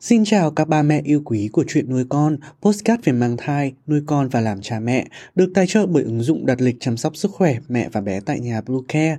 Xin 0.00 0.24
chào 0.24 0.50
các 0.50 0.68
ba 0.68 0.82
mẹ 0.82 1.00
yêu 1.04 1.22
quý 1.24 1.48
của 1.52 1.64
chuyện 1.68 1.90
nuôi 1.90 2.04
con, 2.08 2.36
postcard 2.62 3.04
về 3.04 3.12
mang 3.12 3.36
thai, 3.36 3.72
nuôi 3.86 4.02
con 4.06 4.28
và 4.28 4.40
làm 4.40 4.60
cha 4.60 4.80
mẹ, 4.80 5.06
được 5.34 5.50
tài 5.54 5.66
trợ 5.66 5.86
bởi 5.86 6.02
ứng 6.02 6.22
dụng 6.22 6.46
đặt 6.46 6.60
lịch 6.60 6.76
chăm 6.80 6.96
sóc 6.96 7.16
sức 7.16 7.30
khỏe 7.30 7.58
mẹ 7.68 7.88
và 7.92 8.00
bé 8.00 8.20
tại 8.20 8.40
nhà 8.40 8.60
Bluecare. 8.60 9.18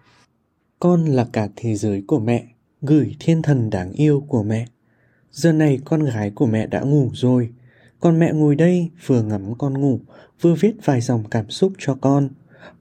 Con 0.81 1.05
là 1.05 1.27
cả 1.33 1.47
thế 1.55 1.75
giới 1.75 2.03
của 2.07 2.19
mẹ, 2.19 2.45
gửi 2.81 3.15
thiên 3.19 3.41
thần 3.41 3.69
đáng 3.69 3.91
yêu 3.91 4.25
của 4.27 4.43
mẹ. 4.43 4.65
Giờ 5.31 5.51
này 5.51 5.79
con 5.85 6.03
gái 6.03 6.31
của 6.35 6.45
mẹ 6.45 6.67
đã 6.67 6.79
ngủ 6.81 7.09
rồi, 7.13 7.49
còn 7.99 8.19
mẹ 8.19 8.31
ngồi 8.33 8.55
đây 8.55 8.89
vừa 9.05 9.21
ngắm 9.21 9.55
con 9.57 9.81
ngủ, 9.81 9.99
vừa 10.41 10.53
viết 10.53 10.73
vài 10.85 11.01
dòng 11.01 11.23
cảm 11.31 11.49
xúc 11.49 11.73
cho 11.77 11.97
con. 12.01 12.29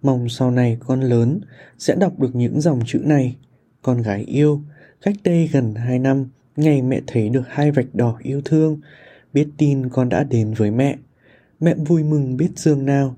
Mong 0.02 0.28
sau 0.28 0.50
này 0.50 0.78
con 0.86 1.00
lớn 1.00 1.40
sẽ 1.78 1.94
đọc 1.94 2.18
được 2.18 2.34
những 2.34 2.60
dòng 2.60 2.80
chữ 2.86 2.98
này. 3.04 3.36
Con 3.82 4.02
gái 4.02 4.24
yêu, 4.24 4.60
cách 5.02 5.16
đây 5.24 5.48
gần 5.52 5.74
2 5.74 5.98
năm, 5.98 6.28
ngày 6.56 6.82
mẹ 6.82 7.00
thấy 7.06 7.28
được 7.28 7.44
hai 7.48 7.70
vạch 7.70 7.94
đỏ 7.94 8.18
yêu 8.22 8.40
thương, 8.44 8.80
biết 9.32 9.48
tin 9.56 9.88
con 9.88 10.08
đã 10.08 10.24
đến 10.24 10.54
với 10.54 10.70
mẹ. 10.70 10.96
Mẹ 11.60 11.74
vui 11.74 12.04
mừng 12.04 12.36
biết 12.36 12.50
dương 12.56 12.86
nào. 12.86 13.16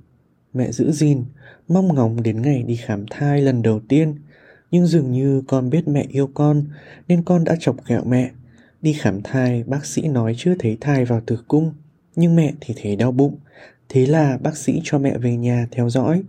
Mẹ 0.54 0.72
giữ 0.72 0.92
gìn, 0.92 1.24
mong 1.68 1.94
ngóng 1.94 2.22
đến 2.22 2.42
ngày 2.42 2.62
đi 2.62 2.76
khám 2.76 3.06
thai 3.10 3.42
lần 3.42 3.62
đầu 3.62 3.80
tiên– 3.88 4.14
nhưng 4.72 4.86
dường 4.86 5.12
như 5.12 5.42
con 5.46 5.70
biết 5.70 5.88
mẹ 5.88 6.06
yêu 6.08 6.30
con 6.34 6.64
nên 7.08 7.22
con 7.22 7.44
đã 7.44 7.56
chọc 7.60 7.76
ghẹo 7.86 8.04
mẹ. 8.04 8.30
Đi 8.82 8.92
khám 8.92 9.22
thai, 9.22 9.64
bác 9.66 9.86
sĩ 9.86 10.02
nói 10.02 10.34
chưa 10.38 10.54
thấy 10.58 10.76
thai 10.80 11.04
vào 11.04 11.20
tử 11.26 11.38
cung, 11.48 11.72
nhưng 12.16 12.36
mẹ 12.36 12.52
thì 12.60 12.74
thấy 12.82 12.96
đau 12.96 13.12
bụng. 13.12 13.38
Thế 13.88 14.06
là 14.06 14.38
bác 14.42 14.56
sĩ 14.56 14.80
cho 14.84 14.98
mẹ 14.98 15.18
về 15.18 15.36
nhà 15.36 15.66
theo 15.70 15.90
dõi. 15.90 16.22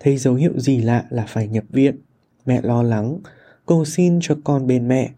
Thấy 0.00 0.16
dấu 0.16 0.34
hiệu 0.34 0.58
gì 0.58 0.82
lạ 0.82 1.04
là 1.10 1.24
phải 1.28 1.48
nhập 1.48 1.64
viện. 1.70 1.96
Mẹ 2.46 2.60
lo 2.62 2.82
lắng, 2.82 3.18
cầu 3.66 3.84
xin 3.84 4.18
cho 4.22 4.36
con 4.44 4.66
bên 4.66 4.88
mẹ. 4.88 5.10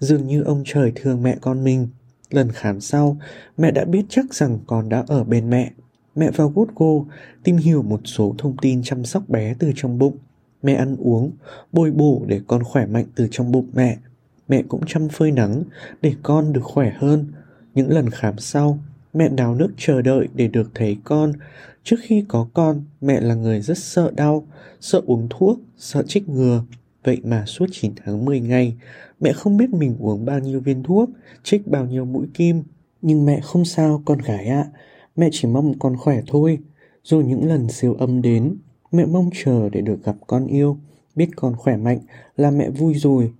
Dường 0.00 0.26
như 0.26 0.42
ông 0.42 0.62
trời 0.66 0.92
thương 0.94 1.22
mẹ 1.22 1.36
con 1.40 1.64
mình. 1.64 1.88
Lần 2.30 2.52
khám 2.52 2.80
sau, 2.80 3.16
mẹ 3.56 3.70
đã 3.70 3.84
biết 3.84 4.04
chắc 4.08 4.34
rằng 4.34 4.58
con 4.66 4.88
đã 4.88 5.04
ở 5.06 5.24
bên 5.24 5.50
mẹ. 5.50 5.70
Mẹ 6.16 6.30
vào 6.30 6.52
Google 6.54 7.14
tìm 7.44 7.56
hiểu 7.56 7.82
một 7.82 8.00
số 8.04 8.34
thông 8.38 8.56
tin 8.56 8.82
chăm 8.82 9.04
sóc 9.04 9.28
bé 9.28 9.54
từ 9.58 9.72
trong 9.76 9.98
bụng 9.98 10.16
Mẹ 10.62 10.74
ăn 10.74 10.96
uống, 10.98 11.32
bồi 11.72 11.90
bổ 11.90 12.22
để 12.26 12.40
con 12.46 12.64
khỏe 12.64 12.86
mạnh 12.86 13.06
từ 13.14 13.28
trong 13.30 13.52
bụng 13.52 13.68
mẹ. 13.72 13.96
Mẹ 14.48 14.62
cũng 14.68 14.86
chăm 14.86 15.08
phơi 15.08 15.32
nắng 15.32 15.62
để 16.02 16.14
con 16.22 16.52
được 16.52 16.64
khỏe 16.64 16.92
hơn. 16.96 17.32
Những 17.74 17.90
lần 17.90 18.10
khám 18.10 18.38
sau, 18.38 18.78
mẹ 19.14 19.28
đào 19.28 19.54
nước 19.54 19.70
chờ 19.76 20.02
đợi 20.02 20.28
để 20.34 20.48
được 20.48 20.70
thấy 20.74 20.96
con. 21.04 21.32
Trước 21.84 21.96
khi 22.00 22.24
có 22.28 22.48
con, 22.54 22.84
mẹ 23.00 23.20
là 23.20 23.34
người 23.34 23.60
rất 23.60 23.78
sợ 23.78 24.10
đau, 24.16 24.46
sợ 24.80 25.00
uống 25.06 25.26
thuốc, 25.30 25.60
sợ 25.76 26.02
trích 26.02 26.28
ngừa. 26.28 26.64
Vậy 27.04 27.20
mà 27.24 27.44
suốt 27.46 27.66
9 27.72 27.92
tháng 28.04 28.24
10 28.24 28.40
ngày, 28.40 28.76
mẹ 29.20 29.32
không 29.32 29.56
biết 29.56 29.70
mình 29.70 29.96
uống 29.98 30.24
bao 30.24 30.38
nhiêu 30.38 30.60
viên 30.60 30.82
thuốc, 30.82 31.10
trích 31.42 31.66
bao 31.66 31.86
nhiêu 31.86 32.04
mũi 32.04 32.26
kim. 32.34 32.62
Nhưng 33.02 33.26
mẹ 33.26 33.40
không 33.40 33.64
sao 33.64 34.02
con 34.04 34.18
gái 34.18 34.46
ạ, 34.46 34.70
à. 34.74 34.80
mẹ 35.16 35.28
chỉ 35.32 35.48
mong 35.48 35.78
con 35.78 35.96
khỏe 35.96 36.20
thôi. 36.26 36.58
Rồi 37.04 37.24
những 37.24 37.48
lần 37.48 37.68
siêu 37.68 37.94
âm 37.94 38.22
đến, 38.22 38.56
Mẹ 38.92 39.06
mong 39.06 39.30
chờ 39.44 39.68
để 39.68 39.80
được 39.80 40.04
gặp 40.04 40.16
con 40.26 40.46
yêu, 40.46 40.76
biết 41.16 41.28
con 41.36 41.56
khỏe 41.56 41.76
mạnh 41.76 41.98
là 42.36 42.50
mẹ 42.50 42.70
vui 42.70 42.94
rồi. 42.94 43.32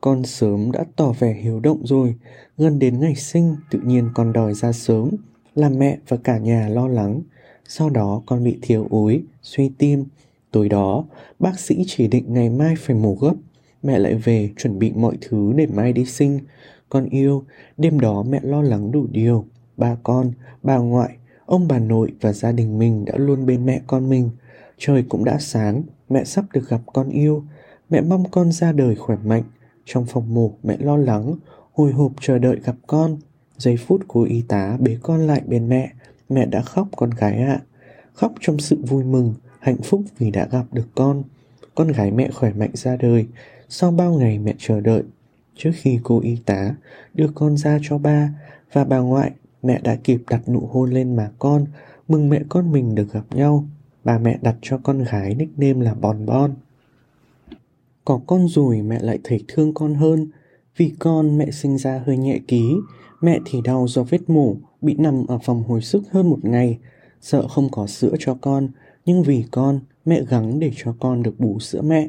Con 0.00 0.24
sớm 0.24 0.72
đã 0.72 0.84
tỏ 0.96 1.12
vẻ 1.12 1.34
hiếu 1.34 1.60
động 1.60 1.86
rồi, 1.86 2.14
gần 2.58 2.78
đến 2.78 3.00
ngày 3.00 3.14
sinh 3.14 3.56
tự 3.70 3.80
nhiên 3.84 4.10
con 4.14 4.32
đòi 4.32 4.54
ra 4.54 4.72
sớm, 4.72 5.10
làm 5.54 5.78
mẹ 5.78 5.98
và 6.08 6.16
cả 6.16 6.38
nhà 6.38 6.68
lo 6.68 6.88
lắng. 6.88 7.22
Sau 7.68 7.90
đó 7.90 8.22
con 8.26 8.44
bị 8.44 8.58
thiếu 8.62 8.86
ối, 8.90 9.22
suy 9.42 9.70
tim. 9.78 10.04
Tối 10.50 10.68
đó, 10.68 11.04
bác 11.38 11.60
sĩ 11.60 11.84
chỉ 11.86 12.08
định 12.08 12.24
ngày 12.28 12.50
mai 12.50 12.74
phải 12.78 12.96
mổ 12.96 13.14
gấp. 13.20 13.34
Mẹ 13.82 13.98
lại 13.98 14.14
về 14.14 14.50
chuẩn 14.56 14.78
bị 14.78 14.92
mọi 14.92 15.18
thứ 15.20 15.52
để 15.56 15.66
mai 15.66 15.92
đi 15.92 16.04
sinh. 16.04 16.40
Con 16.88 17.04
yêu, 17.04 17.44
đêm 17.76 18.00
đó 18.00 18.22
mẹ 18.22 18.40
lo 18.42 18.62
lắng 18.62 18.92
đủ 18.92 19.06
điều. 19.10 19.44
Ba 19.76 19.96
con, 20.02 20.32
bà 20.62 20.76
ngoại, 20.76 21.16
ông 21.46 21.68
bà 21.68 21.78
nội 21.78 22.12
và 22.20 22.32
gia 22.32 22.52
đình 22.52 22.78
mình 22.78 23.04
đã 23.04 23.14
luôn 23.16 23.46
bên 23.46 23.66
mẹ 23.66 23.80
con 23.86 24.08
mình– 24.08 24.30
Trời 24.78 25.04
cũng 25.08 25.24
đã 25.24 25.38
sáng, 25.38 25.82
mẹ 26.08 26.24
sắp 26.24 26.44
được 26.52 26.68
gặp 26.68 26.80
con 26.92 27.08
yêu. 27.08 27.44
Mẹ 27.90 28.00
mong 28.00 28.24
con 28.30 28.52
ra 28.52 28.72
đời 28.72 28.96
khỏe 28.96 29.16
mạnh. 29.24 29.42
Trong 29.84 30.06
phòng 30.06 30.34
mổ, 30.34 30.52
mẹ 30.62 30.76
lo 30.80 30.96
lắng, 30.96 31.34
hồi 31.72 31.92
hộp 31.92 32.12
chờ 32.20 32.38
đợi 32.38 32.60
gặp 32.64 32.76
con. 32.86 33.16
Giây 33.58 33.76
phút 33.76 34.04
cô 34.08 34.24
y 34.24 34.42
tá 34.42 34.76
bế 34.80 34.96
con 35.02 35.26
lại 35.26 35.42
bên 35.46 35.68
mẹ, 35.68 35.92
mẹ 36.28 36.46
đã 36.46 36.62
khóc 36.62 36.88
con 36.96 37.10
gái 37.10 37.38
ạ. 37.38 37.60
À. 37.60 37.62
Khóc 38.14 38.32
trong 38.40 38.58
sự 38.58 38.78
vui 38.88 39.04
mừng, 39.04 39.34
hạnh 39.60 39.82
phúc 39.82 40.02
vì 40.18 40.30
đã 40.30 40.48
gặp 40.50 40.64
được 40.72 40.88
con. 40.94 41.22
Con 41.74 41.88
gái 41.88 42.10
mẹ 42.10 42.30
khỏe 42.30 42.52
mạnh 42.52 42.70
ra 42.74 42.96
đời, 42.96 43.26
sau 43.68 43.90
bao 43.90 44.14
ngày 44.14 44.38
mẹ 44.38 44.54
chờ 44.58 44.80
đợi. 44.80 45.02
Trước 45.56 45.70
khi 45.74 45.98
cô 46.02 46.20
y 46.20 46.36
tá 46.46 46.74
đưa 47.14 47.28
con 47.34 47.56
ra 47.56 47.78
cho 47.82 47.98
ba 47.98 48.30
và 48.72 48.84
bà 48.84 48.98
ngoại, 48.98 49.30
mẹ 49.62 49.80
đã 49.82 49.96
kịp 50.04 50.22
đặt 50.30 50.48
nụ 50.48 50.68
hôn 50.72 50.90
lên 50.90 51.16
má 51.16 51.30
con, 51.38 51.64
mừng 52.08 52.28
mẹ 52.28 52.40
con 52.48 52.72
mình 52.72 52.94
được 52.94 53.12
gặp 53.12 53.24
nhau 53.30 53.64
bà 54.04 54.18
mẹ 54.18 54.38
đặt 54.42 54.56
cho 54.62 54.78
con 54.82 55.04
gái 55.04 55.34
nickname 55.34 55.84
là 55.84 55.94
Bon 55.94 56.26
Bon. 56.26 56.54
Có 58.04 58.20
con 58.26 58.48
rồi 58.48 58.82
mẹ 58.82 58.98
lại 59.02 59.18
thấy 59.24 59.44
thương 59.48 59.74
con 59.74 59.94
hơn, 59.94 60.30
vì 60.76 60.92
con 60.98 61.38
mẹ 61.38 61.50
sinh 61.50 61.78
ra 61.78 62.02
hơi 62.06 62.16
nhẹ 62.16 62.38
ký, 62.48 62.74
mẹ 63.20 63.38
thì 63.44 63.60
đau 63.64 63.86
do 63.88 64.02
vết 64.02 64.30
mổ, 64.30 64.56
bị 64.80 64.94
nằm 64.98 65.26
ở 65.26 65.38
phòng 65.38 65.62
hồi 65.62 65.82
sức 65.82 66.02
hơn 66.10 66.30
một 66.30 66.44
ngày, 66.44 66.78
sợ 67.20 67.48
không 67.48 67.68
có 67.72 67.86
sữa 67.86 68.14
cho 68.18 68.36
con, 68.40 68.68
nhưng 69.04 69.22
vì 69.22 69.44
con, 69.50 69.80
mẹ 70.04 70.22
gắng 70.24 70.60
để 70.60 70.70
cho 70.76 70.94
con 71.00 71.22
được 71.22 71.40
bú 71.40 71.58
sữa 71.58 71.82
mẹ. 71.82 72.08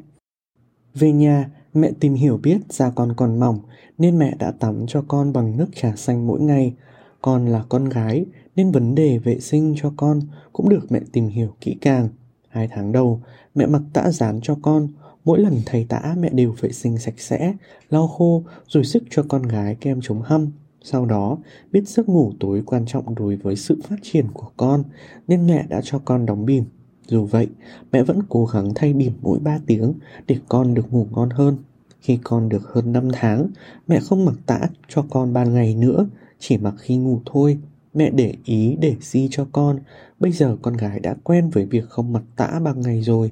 Về 0.93 1.11
nhà, 1.11 1.49
mẹ 1.73 1.91
tìm 1.99 2.13
hiểu 2.13 2.37
biết 2.37 2.57
da 2.69 2.89
con 2.89 3.13
còn 3.17 3.39
mỏng 3.39 3.59
nên 3.97 4.19
mẹ 4.19 4.35
đã 4.39 4.51
tắm 4.51 4.85
cho 4.87 5.03
con 5.07 5.33
bằng 5.33 5.57
nước 5.57 5.67
trà 5.75 5.95
xanh 5.95 6.27
mỗi 6.27 6.41
ngày. 6.41 6.73
Con 7.21 7.47
là 7.47 7.63
con 7.69 7.89
gái 7.89 8.25
nên 8.55 8.71
vấn 8.71 8.95
đề 8.95 9.17
vệ 9.17 9.39
sinh 9.39 9.73
cho 9.77 9.93
con 9.97 10.21
cũng 10.53 10.69
được 10.69 10.91
mẹ 10.91 10.99
tìm 11.11 11.27
hiểu 11.27 11.55
kỹ 11.61 11.75
càng. 11.81 12.09
Hai 12.49 12.67
tháng 12.71 12.91
đầu, 12.91 13.21
mẹ 13.55 13.65
mặc 13.65 13.81
tã 13.93 14.11
dán 14.11 14.39
cho 14.43 14.57
con, 14.61 14.87
mỗi 15.25 15.39
lần 15.39 15.61
thầy 15.65 15.85
tã 15.89 16.15
mẹ 16.19 16.29
đều 16.29 16.55
vệ 16.59 16.71
sinh 16.71 16.97
sạch 16.97 17.13
sẽ, 17.17 17.53
lau 17.89 18.07
khô 18.07 18.43
rồi 18.67 18.83
sức 18.83 19.03
cho 19.09 19.23
con 19.27 19.43
gái 19.43 19.75
kem 19.75 19.99
chống 20.03 20.21
hăm. 20.21 20.51
Sau 20.81 21.05
đó, 21.05 21.37
biết 21.71 21.87
giấc 21.87 22.09
ngủ 22.09 22.31
tối 22.39 22.63
quan 22.65 22.85
trọng 22.85 23.15
đối 23.15 23.35
với 23.35 23.55
sự 23.55 23.79
phát 23.83 23.95
triển 24.01 24.25
của 24.33 24.51
con 24.57 24.83
nên 25.27 25.47
mẹ 25.47 25.65
đã 25.69 25.81
cho 25.83 25.99
con 26.05 26.25
đóng 26.25 26.45
bìm. 26.45 26.63
Dù 27.07 27.25
vậy, 27.25 27.47
mẹ 27.91 28.03
vẫn 28.03 28.19
cố 28.29 28.45
gắng 28.45 28.71
thay 28.75 28.93
bìm 28.93 29.13
mỗi 29.21 29.39
3 29.39 29.59
tiếng 29.65 29.93
để 30.27 30.37
con 30.49 30.73
được 30.73 30.93
ngủ 30.93 31.07
ngon 31.11 31.29
hơn. 31.29 31.57
Khi 32.01 32.19
con 32.23 32.49
được 32.49 32.63
hơn 32.73 32.91
5 32.91 33.09
tháng, 33.13 33.47
mẹ 33.87 33.99
không 33.99 34.25
mặc 34.25 34.35
tã 34.45 34.59
cho 34.87 35.05
con 35.09 35.33
ban 35.33 35.53
ngày 35.53 35.75
nữa, 35.75 36.07
chỉ 36.39 36.57
mặc 36.57 36.73
khi 36.77 36.97
ngủ 36.97 37.21
thôi 37.25 37.57
Mẹ 37.95 38.09
để 38.09 38.33
ý 38.45 38.77
để 38.79 38.95
di 39.01 39.27
cho 39.31 39.47
con. 39.51 39.79
Bây 40.19 40.31
giờ 40.31 40.57
con 40.61 40.77
gái 40.77 40.99
đã 40.99 41.15
quen 41.23 41.49
với 41.49 41.65
việc 41.65 41.89
không 41.89 42.13
mặc 42.13 42.23
tã 42.35 42.59
bằng 42.63 42.81
ngày 42.81 43.01
rồi. 43.01 43.31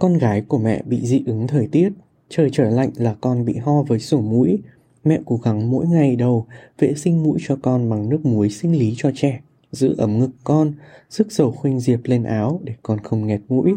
Con 0.00 0.18
gái 0.18 0.40
của 0.40 0.58
mẹ 0.58 0.82
bị 0.86 1.06
dị 1.06 1.22
ứng 1.26 1.46
thời 1.46 1.66
tiết. 1.66 1.92
Trời 2.28 2.50
trở 2.52 2.70
lạnh 2.70 2.90
là 2.96 3.16
con 3.20 3.44
bị 3.44 3.56
ho 3.56 3.82
với 3.82 3.98
sổ 3.98 4.20
mũi. 4.20 4.58
Mẹ 5.04 5.20
cố 5.24 5.36
gắng 5.36 5.70
mỗi 5.70 5.86
ngày 5.86 6.16
đầu 6.16 6.46
vệ 6.78 6.94
sinh 6.94 7.22
mũi 7.22 7.38
cho 7.46 7.56
con 7.62 7.90
bằng 7.90 8.08
nước 8.08 8.26
muối 8.26 8.50
sinh 8.50 8.78
lý 8.78 8.94
cho 8.96 9.10
trẻ 9.14 9.40
Giữ 9.72 9.94
ấm 9.98 10.18
ngực 10.18 10.30
con, 10.44 10.72
sức 11.10 11.32
dầu 11.32 11.52
khuynh 11.52 11.80
diệp 11.80 12.00
lên 12.04 12.22
áo 12.22 12.60
để 12.64 12.74
con 12.82 12.98
không 13.00 13.26
nghẹt 13.26 13.40
mũi. 13.48 13.74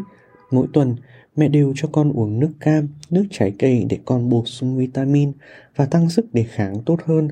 Mỗi 0.50 0.66
tuần, 0.72 0.96
mẹ 1.36 1.48
đều 1.48 1.72
cho 1.76 1.88
con 1.92 2.12
uống 2.12 2.40
nước 2.40 2.50
cam, 2.60 2.88
nước 3.10 3.24
trái 3.30 3.54
cây 3.58 3.86
để 3.88 3.98
con 4.04 4.28
bổ 4.28 4.44
sung 4.46 4.76
vitamin 4.76 5.32
và 5.76 5.86
tăng 5.86 6.10
sức 6.10 6.34
đề 6.34 6.42
kháng 6.42 6.82
tốt 6.86 6.98
hơn. 7.04 7.28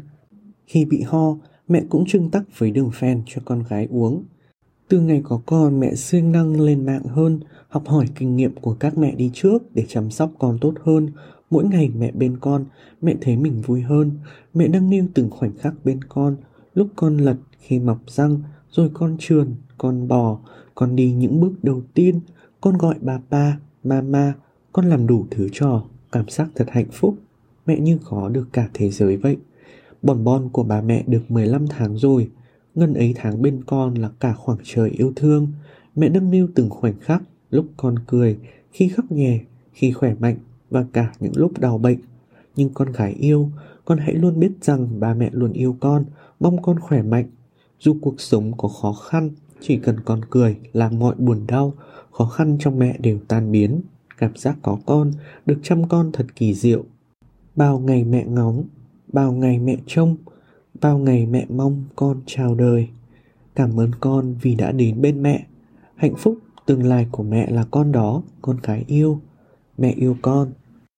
Khi 0.67 0.85
bị 0.85 1.02
ho, 1.02 1.37
mẹ 1.69 1.85
cũng 1.88 2.05
trưng 2.06 2.31
tắc 2.31 2.59
với 2.59 2.70
đường 2.70 2.91
phèn 2.91 3.23
cho 3.26 3.43
con 3.44 3.62
gái 3.69 3.88
uống. 3.91 4.25
Từ 4.88 5.00
ngày 5.00 5.20
có 5.25 5.41
con, 5.47 5.81
mẹ 5.81 5.94
siêng 5.94 6.32
năng 6.32 6.61
lên 6.61 6.87
mạng 6.87 7.05
hơn, 7.05 7.41
học 7.69 7.88
hỏi 7.88 8.06
kinh 8.15 8.37
nghiệm 8.37 8.55
của 8.55 8.75
các 8.75 8.99
mẹ 8.99 9.15
đi 9.15 9.31
trước 9.35 9.75
để 9.75 9.85
chăm 9.88 10.11
sóc 10.11 10.32
con 10.38 10.59
tốt 10.61 10.75
hơn. 10.82 11.11
Mỗi 11.50 11.65
ngày 11.65 11.91
mẹ 11.99 12.12
bên 12.12 12.37
con, 12.41 12.65
mẹ 13.03 13.15
thấy 13.20 13.37
mình 13.37 13.61
vui 13.61 13.81
hơn. 13.81 14.11
Mẹ 14.55 14.69
nâng 14.69 14.91
niu 14.91 15.05
từng 15.15 15.31
khoảnh 15.31 15.56
khắc 15.59 15.75
bên 15.85 16.05
con, 16.05 16.37
lúc 16.75 16.88
con 16.97 17.17
lật 17.17 17.37
khi 17.59 17.79
mọc 17.79 17.99
răng, 18.06 18.43
rồi 18.71 18.91
con 18.94 19.17
trườn, 19.19 19.55
con 19.79 20.09
bò, 20.09 20.38
con 20.75 20.97
đi 20.97 21.12
những 21.12 21.41
bước 21.41 21.53
đầu 21.62 21.82
tiên, 21.94 22.21
con 22.61 22.79
gọi 22.79 22.94
bà 23.00 23.21
ba, 23.31 23.59
mama, 23.85 24.35
con 24.73 24.87
làm 24.87 25.06
đủ 25.06 25.26
thứ 25.31 25.49
trò, 25.53 25.85
cảm 26.12 26.29
giác 26.29 26.49
thật 26.55 26.67
hạnh 26.69 26.91
phúc. 26.93 27.14
Mẹ 27.67 27.81
như 27.81 27.99
có 28.05 28.29
được 28.29 28.49
cả 28.53 28.69
thế 28.75 28.91
giới 28.91 29.17
vậy. 29.17 29.37
Bòn 30.03 30.25
bon 30.25 30.49
của 30.49 30.62
bà 30.62 30.81
mẹ 30.81 31.05
được 31.06 31.31
15 31.31 31.67
tháng 31.67 31.97
rồi. 31.97 32.31
Ngân 32.75 32.95
ấy 32.95 33.12
tháng 33.17 33.43
bên 33.43 33.65
con 33.65 33.95
là 33.95 34.11
cả 34.21 34.33
khoảng 34.33 34.59
trời 34.65 34.91
yêu 34.91 35.12
thương. 35.17 35.49
Mẹ 35.97 36.09
nâng 36.09 36.31
niu 36.31 36.49
từng 36.55 36.71
khoảnh 36.71 37.00
khắc, 37.00 37.23
lúc 37.50 37.67
con 37.77 37.95
cười, 38.06 38.39
khi 38.73 38.89
khóc 38.89 39.12
nhè, 39.12 39.41
khi 39.73 39.93
khỏe 39.93 40.15
mạnh 40.21 40.37
và 40.71 40.85
cả 40.93 41.12
những 41.21 41.33
lúc 41.37 41.59
đau 41.59 41.79
bệnh. 41.79 41.99
Nhưng 42.56 42.69
con 42.75 42.93
gái 42.93 43.12
yêu, 43.12 43.50
con 43.85 43.99
hãy 43.99 44.15
luôn 44.15 44.41
biết 44.41 44.53
rằng 44.61 45.00
bà 45.00 45.15
mẹ 45.15 45.31
luôn 45.33 45.53
yêu 45.53 45.77
con, 45.81 46.05
mong 46.41 46.62
con 46.62 46.81
khỏe 46.81 47.03
mạnh. 47.03 47.27
Dù 47.81 47.97
cuộc 48.00 48.21
sống 48.21 48.53
có 48.56 48.69
khó 48.69 48.93
khăn, 48.93 49.31
chỉ 49.61 49.77
cần 49.77 50.00
con 50.00 50.21
cười 50.31 50.56
làm 50.73 50.99
mọi 50.99 51.15
buồn 51.19 51.45
đau, 51.49 51.75
khó 52.11 52.25
khăn 52.25 52.56
trong 52.61 52.79
mẹ 52.79 52.97
đều 52.99 53.19
tan 53.29 53.53
biến. 53.53 53.81
Cảm 54.19 54.37
giác 54.37 54.59
có 54.62 54.79
con, 54.87 55.12
được 55.47 55.59
chăm 55.62 55.89
con 55.89 56.11
thật 56.12 56.27
kỳ 56.37 56.55
diệu. 56.55 56.85
Bao 57.56 57.79
ngày 57.79 58.05
mẹ 58.05 58.25
ngóng, 58.25 58.65
bao 59.12 59.32
ngày 59.32 59.58
mẹ 59.58 59.76
trông, 59.87 60.16
bao 60.81 60.99
ngày 60.99 61.26
mẹ 61.26 61.46
mong 61.49 61.84
con 61.96 62.20
chào 62.26 62.55
đời. 62.55 62.88
Cảm 63.55 63.81
ơn 63.81 63.90
con 64.00 64.34
vì 64.43 64.55
đã 64.55 64.72
đến 64.72 65.02
bên 65.02 65.22
mẹ. 65.22 65.46
Hạnh 65.94 66.14
phúc 66.19 66.38
tương 66.66 66.82
lai 66.82 67.06
của 67.10 67.22
mẹ 67.22 67.50
là 67.50 67.64
con 67.70 67.93
đó, 67.93 68.22
con 68.43 68.60
cái 68.60 68.84
yêu. 68.87 69.20
Mẹ 69.78 69.90
yêu 69.90 70.16
con, 70.22 70.52